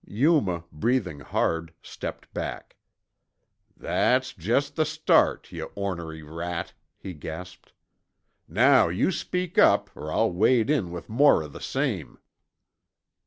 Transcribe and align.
Yuma, 0.07 0.63
breathing 0.71 1.19
hard, 1.19 1.71
stepped 1.83 2.33
back. 2.33 2.75
"That's 3.77 4.33
just 4.33 4.75
the 4.75 4.83
start, 4.83 5.51
yuh 5.51 5.65
ornery 5.75 6.23
rat," 6.23 6.73
he 6.97 7.13
gasped. 7.13 7.71
"Now 8.47 8.87
you 8.87 9.11
speak 9.11 9.59
up 9.59 9.95
or 9.95 10.11
I'll 10.11 10.31
wade 10.31 10.71
in 10.71 10.89
with 10.89 11.07
more 11.07 11.43
o' 11.43 11.47
the 11.47 11.61
same!" 11.61 12.17